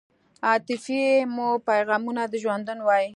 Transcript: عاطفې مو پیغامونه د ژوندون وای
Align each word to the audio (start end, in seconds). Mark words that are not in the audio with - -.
عاطفې 0.47 1.03
مو 1.35 1.47
پیغامونه 1.67 2.21
د 2.27 2.33
ژوندون 2.43 2.79
وای 2.83 3.05